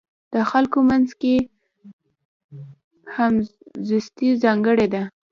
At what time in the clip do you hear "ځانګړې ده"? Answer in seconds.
4.43-5.03